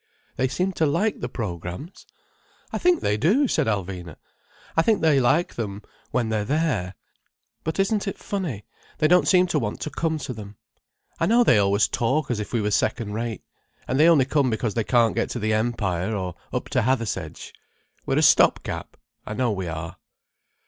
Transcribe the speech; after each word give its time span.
They 0.35 0.47
seem 0.47 0.71
to 0.73 0.85
like 0.87 1.19
the 1.19 1.29
programs." 1.29 2.07
"I 2.73 2.79
think 2.79 3.01
they 3.01 3.17
do," 3.17 3.47
said 3.47 3.67
Alvina. 3.67 4.15
"I 4.75 4.81
think 4.81 4.99
they 5.01 5.19
like 5.19 5.53
them 5.53 5.83
when 6.09 6.29
they're 6.29 6.43
there. 6.43 6.95
But 7.63 7.79
isn't 7.79 8.07
it 8.07 8.17
funny, 8.17 8.65
they 8.97 9.07
don't 9.07 9.27
seem 9.27 9.45
to 9.45 9.59
want 9.59 9.79
to 9.81 9.91
come 9.91 10.17
to 10.17 10.33
them. 10.33 10.55
I 11.19 11.27
know 11.27 11.43
they 11.43 11.59
always 11.59 11.87
talk 11.87 12.31
as 12.31 12.39
if 12.39 12.51
we 12.51 12.61
were 12.61 12.71
second 12.71 13.13
rate. 13.13 13.43
And 13.87 13.99
they 13.99 14.09
only 14.09 14.25
come 14.25 14.49
because 14.49 14.73
they 14.73 14.83
can't 14.83 15.13
get 15.13 15.29
to 15.29 15.39
the 15.39 15.53
Empire, 15.53 16.15
or 16.15 16.33
up 16.51 16.67
to 16.69 16.81
Hathersedge. 16.81 17.53
We're 18.07 18.17
a 18.17 18.23
stop 18.23 18.63
gap. 18.63 18.97
I 19.27 19.35
know 19.35 19.51
we 19.51 19.67
are." 19.67 19.97